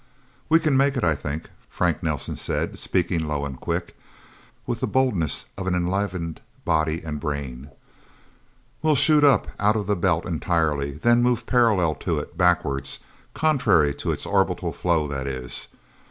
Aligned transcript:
"We 0.49 0.57
can 0.59 0.75
make 0.75 0.97
it 0.97 1.03
I 1.03 1.13
think," 1.13 1.51
Frank 1.69 2.01
Nelsen 2.01 2.35
said, 2.35 2.79
speaking 2.79 3.27
low 3.27 3.45
and 3.45 3.59
quick, 3.59 3.89
and 3.89 3.95
with 4.65 4.79
the 4.79 4.87
boldness 4.87 5.45
of 5.59 5.67
an 5.67 5.75
enlivened 5.75 6.41
body 6.65 7.03
and 7.03 7.19
brain. 7.19 7.69
"We'll 8.81 8.95
shoot 8.95 9.23
up, 9.23 9.49
out 9.59 9.75
of 9.75 9.85
the 9.85 9.95
Belt 9.95 10.25
entirely, 10.25 10.89
then 10.93 11.21
move 11.21 11.45
parallel 11.45 11.93
to 12.01 12.17
it, 12.17 12.35
backwards 12.35 13.01
contrary 13.35 13.93
to 13.93 14.11
its 14.11 14.25
orbital 14.25 14.73
flow, 14.73 15.07
that 15.07 15.27
is. 15.27 15.67